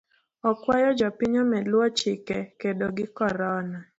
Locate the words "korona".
3.17-3.79